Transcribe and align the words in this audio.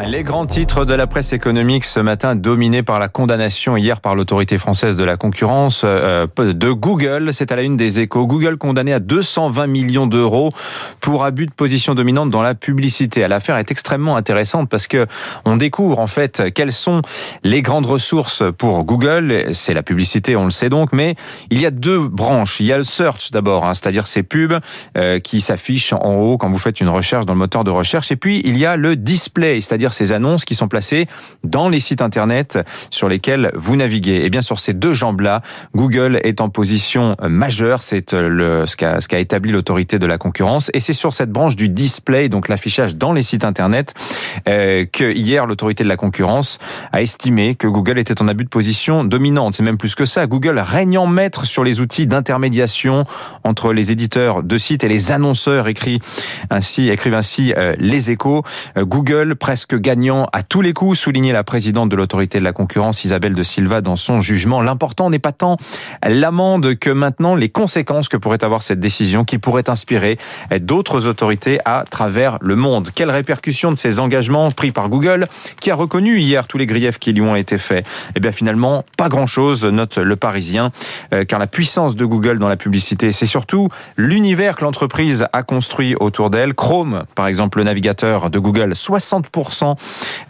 Les 0.00 0.22
grands 0.22 0.46
titres 0.46 0.84
de 0.84 0.94
la 0.94 1.08
presse 1.08 1.32
économique 1.32 1.84
ce 1.84 1.98
matin 1.98 2.36
dominés 2.36 2.84
par 2.84 3.00
la 3.00 3.08
condamnation 3.08 3.76
hier 3.76 4.00
par 4.00 4.14
l'autorité 4.14 4.58
française 4.58 4.96
de 4.96 5.02
la 5.02 5.16
concurrence 5.16 5.82
euh, 5.84 6.28
de 6.38 6.70
Google. 6.70 7.34
C'est 7.34 7.50
à 7.50 7.56
la 7.56 7.62
une 7.62 7.76
des 7.76 7.98
échos. 7.98 8.26
Google 8.26 8.58
condamné 8.58 8.92
à 8.92 9.00
220 9.00 9.66
millions 9.66 10.06
d'euros 10.06 10.52
pour 11.00 11.24
abus 11.24 11.46
de 11.46 11.52
position 11.52 11.94
dominante 11.94 12.30
dans 12.30 12.42
la 12.42 12.54
publicité. 12.54 13.26
L'affaire 13.26 13.56
est 13.56 13.72
extrêmement 13.72 14.16
intéressante 14.16 14.68
parce 14.68 14.86
que 14.86 15.08
on 15.44 15.56
découvre 15.56 15.98
en 15.98 16.06
fait 16.06 16.52
quelles 16.54 16.72
sont 16.72 17.02
les 17.42 17.60
grandes 17.62 17.86
ressources 17.86 18.44
pour 18.56 18.84
Google. 18.84 19.52
C'est 19.52 19.74
la 19.74 19.82
publicité, 19.82 20.36
on 20.36 20.44
le 20.44 20.52
sait 20.52 20.68
donc, 20.68 20.92
mais 20.92 21.16
il 21.50 21.60
y 21.60 21.66
a 21.66 21.72
deux 21.72 22.06
branches. 22.06 22.60
Il 22.60 22.66
y 22.66 22.72
a 22.72 22.78
le 22.78 22.84
search 22.84 23.32
d'abord, 23.32 23.64
hein, 23.64 23.74
c'est-à-dire 23.74 24.06
ces 24.06 24.22
pubs 24.22 24.60
euh, 24.96 25.18
qui 25.18 25.40
s'affichent 25.40 25.92
en 25.92 26.14
haut 26.14 26.38
quand 26.38 26.48
vous 26.48 26.58
faites 26.58 26.80
une 26.80 26.88
recherche 26.88 27.26
dans 27.26 27.34
le 27.34 27.40
moteur 27.40 27.64
de 27.64 27.70
recherche. 27.70 28.12
Et 28.12 28.16
puis 28.16 28.42
il 28.44 28.56
y 28.56 28.64
a 28.64 28.76
le 28.76 28.91
display, 28.94 29.60
c'est-à-dire 29.60 29.92
ces 29.92 30.12
annonces 30.12 30.44
qui 30.44 30.54
sont 30.54 30.68
placées 30.68 31.06
dans 31.44 31.68
les 31.68 31.80
sites 31.80 32.02
internet 32.02 32.58
sur 32.90 33.08
lesquels 33.08 33.50
vous 33.54 33.76
naviguez. 33.76 34.24
Et 34.24 34.30
bien 34.30 34.42
sur 34.42 34.60
ces 34.60 34.74
deux 34.74 34.94
jambes-là, 34.94 35.42
Google 35.74 36.20
est 36.24 36.40
en 36.40 36.48
position 36.48 37.16
majeure, 37.28 37.82
c'est 37.82 38.14
euh, 38.14 38.66
ce 38.66 38.76
qu'a 38.76 39.18
établi 39.18 39.52
l'autorité 39.52 39.98
de 39.98 40.06
la 40.06 40.18
concurrence 40.18 40.70
et 40.74 40.80
c'est 40.80 40.92
sur 40.92 41.12
cette 41.12 41.30
branche 41.30 41.56
du 41.56 41.68
display, 41.68 42.28
donc 42.28 42.48
l'affichage 42.48 42.96
dans 42.96 43.12
les 43.12 43.22
sites 43.22 43.44
internet, 43.44 43.94
euh, 44.48 44.84
que 44.90 45.12
hier 45.12 45.46
l'autorité 45.46 45.84
de 45.84 45.88
la 45.88 45.96
concurrence 45.96 46.58
a 46.92 47.02
estimé 47.02 47.54
que 47.54 47.66
Google 47.66 47.98
était 47.98 48.20
en 48.22 48.28
abus 48.28 48.44
de 48.44 48.48
position 48.48 49.04
dominante. 49.04 49.54
C'est 49.54 49.62
même 49.62 49.78
plus 49.78 49.94
que 49.94 50.04
ça. 50.04 50.26
Google 50.26 50.58
régnant 50.58 51.06
maître 51.06 51.46
sur 51.46 51.64
les 51.64 51.80
outils 51.80 52.06
d'intermédiation 52.06 53.04
entre 53.44 53.72
les 53.72 53.90
éditeurs 53.90 54.42
de 54.42 54.58
sites 54.58 54.84
et 54.84 54.88
les 54.88 55.12
annonceurs, 55.12 55.68
écrit 55.68 56.00
ainsi 56.50 56.90
écrivent 56.90 57.14
ainsi 57.14 57.52
euh, 57.56 57.74
les 57.78 58.10
échos. 58.10 58.42
Google 58.84 59.36
presque 59.36 59.76
gagnant 59.76 60.28
à 60.32 60.42
tous 60.42 60.60
les 60.60 60.72
coups, 60.72 60.98
soulignait 60.98 61.32
la 61.32 61.44
présidente 61.44 61.88
de 61.88 61.96
l'autorité 61.96 62.38
de 62.38 62.44
la 62.44 62.52
concurrence 62.52 63.04
Isabelle 63.04 63.34
de 63.34 63.42
Silva 63.42 63.80
dans 63.80 63.96
son 63.96 64.20
jugement. 64.20 64.60
L'important 64.60 65.10
n'est 65.10 65.18
pas 65.18 65.32
tant 65.32 65.56
l'amende 66.06 66.74
que 66.76 66.90
maintenant 66.90 67.34
les 67.34 67.48
conséquences 67.48 68.08
que 68.08 68.16
pourrait 68.16 68.44
avoir 68.44 68.62
cette 68.62 68.80
décision 68.80 69.24
qui 69.24 69.38
pourrait 69.38 69.68
inspirer 69.68 70.18
d'autres 70.60 71.06
autorités 71.06 71.58
à 71.64 71.84
travers 71.88 72.38
le 72.40 72.56
monde. 72.56 72.90
Quelles 72.94 73.10
répercussions 73.10 73.70
de 73.70 73.76
ces 73.76 74.00
engagements 74.00 74.50
pris 74.50 74.72
par 74.72 74.88
Google 74.88 75.26
qui 75.60 75.70
a 75.70 75.74
reconnu 75.74 76.18
hier 76.18 76.46
tous 76.46 76.58
les 76.58 76.66
griefs 76.66 76.98
qui 76.98 77.12
lui 77.12 77.22
ont 77.22 77.36
été 77.36 77.58
faits? 77.58 77.86
Eh 78.16 78.20
bien 78.20 78.32
finalement, 78.32 78.84
pas 78.96 79.08
grand-chose, 79.08 79.64
note 79.64 79.98
le 79.98 80.16
Parisien, 80.16 80.72
euh, 81.12 81.24
car 81.24 81.38
la 81.38 81.46
puissance 81.46 81.96
de 81.96 82.04
Google 82.04 82.38
dans 82.38 82.48
la 82.48 82.56
publicité, 82.56 83.12
c'est 83.12 83.26
surtout 83.26 83.68
l'univers 83.96 84.56
que 84.56 84.64
l'entreprise 84.64 85.26
a 85.32 85.42
construit 85.42 85.94
autour 85.98 86.30
d'elle. 86.30 86.54
Chrome, 86.54 87.04
par 87.14 87.26
exemple, 87.26 87.58
le 87.58 87.64
navigateur 87.64 88.30
de 88.30 88.38
Google, 88.38 88.71
60% 88.72 89.76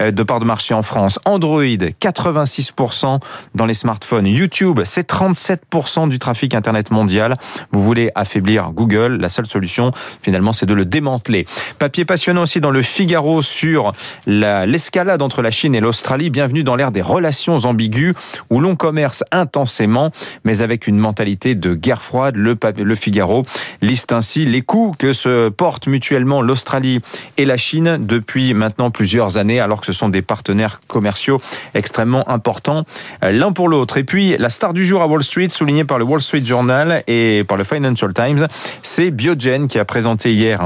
de 0.00 0.22
part 0.22 0.40
de 0.40 0.44
marché 0.44 0.74
en 0.74 0.82
France. 0.82 1.18
Android, 1.24 1.62
86% 1.62 3.20
dans 3.54 3.66
les 3.66 3.74
smartphones. 3.74 4.26
YouTube, 4.26 4.80
c'est 4.84 5.08
37% 5.08 6.08
du 6.08 6.18
trafic 6.18 6.54
Internet 6.54 6.90
mondial. 6.90 7.36
Vous 7.72 7.82
voulez 7.82 8.10
affaiblir 8.14 8.70
Google, 8.70 9.18
la 9.20 9.28
seule 9.28 9.46
solution, 9.46 9.90
finalement, 10.20 10.52
c'est 10.52 10.66
de 10.66 10.74
le 10.74 10.84
démanteler. 10.84 11.46
Papier 11.78 12.04
passionnant 12.04 12.42
aussi 12.42 12.60
dans 12.60 12.70
le 12.70 12.82
Figaro 12.82 13.42
sur 13.42 13.92
l'escalade 14.26 15.22
entre 15.22 15.42
la 15.42 15.50
Chine 15.50 15.74
et 15.74 15.80
l'Australie. 15.80 16.30
Bienvenue 16.30 16.64
dans 16.64 16.76
l'ère 16.76 16.90
des 16.90 17.02
relations 17.02 17.56
ambiguës 17.56 18.14
où 18.50 18.60
l'on 18.60 18.76
commerce 18.76 19.24
intensément, 19.30 20.10
mais 20.44 20.62
avec 20.62 20.86
une 20.86 20.98
mentalité 20.98 21.54
de 21.54 21.74
guerre 21.74 22.02
froide. 22.02 22.36
Le, 22.36 22.56
le 22.78 22.94
Figaro 22.94 23.44
liste 23.80 24.12
ainsi 24.12 24.44
les 24.44 24.62
coûts 24.62 24.92
que 24.98 25.12
se 25.12 25.48
portent 25.48 25.86
mutuellement 25.86 26.42
l'Australie 26.42 27.00
et 27.36 27.44
la 27.44 27.56
Chine 27.56 27.98
depuis 28.00 28.31
maintenant 28.54 28.90
plusieurs 28.90 29.36
années, 29.36 29.60
alors 29.60 29.80
que 29.80 29.86
ce 29.86 29.92
sont 29.92 30.08
des 30.08 30.22
partenaires 30.22 30.80
commerciaux 30.86 31.40
extrêmement 31.74 32.28
importants 32.28 32.84
l'un 33.22 33.52
pour 33.52 33.68
l'autre. 33.68 33.96
Et 33.96 34.04
puis, 34.04 34.36
la 34.38 34.50
star 34.50 34.72
du 34.72 34.84
jour 34.84 35.02
à 35.02 35.06
Wall 35.06 35.22
Street, 35.22 35.48
soulignée 35.48 35.84
par 35.84 35.98
le 35.98 36.04
Wall 36.04 36.20
Street 36.20 36.44
Journal 36.44 37.02
et 37.06 37.44
par 37.46 37.56
le 37.56 37.64
Financial 37.64 38.12
Times, 38.12 38.48
c'est 38.82 39.10
Biogen 39.10 39.66
qui 39.68 39.78
a 39.78 39.84
présenté 39.84 40.32
hier 40.32 40.60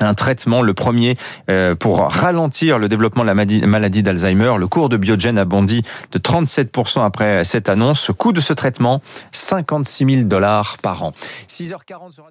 un 0.00 0.14
traitement, 0.14 0.62
le 0.62 0.74
premier 0.74 1.16
euh, 1.48 1.74
pour 1.74 2.00
ralentir 2.00 2.78
le 2.78 2.88
développement 2.88 3.22
de 3.22 3.28
la 3.28 3.34
maladie 3.66 4.02
d'Alzheimer. 4.02 4.54
Le 4.58 4.66
cours 4.66 4.88
de 4.88 4.96
Biogen 4.96 5.38
a 5.38 5.44
bondi 5.44 5.82
de 6.10 6.18
37% 6.18 7.04
après 7.04 7.44
cette 7.44 7.68
annonce. 7.68 8.00
Ce 8.00 8.12
coût 8.12 8.32
de 8.32 8.40
ce 8.40 8.52
traitement, 8.52 9.00
56 9.32 10.14
000 10.14 10.22
dollars 10.24 10.78
par 10.82 11.04
an. 11.04 11.12
6h40 11.48 12.12
sera 12.12 12.28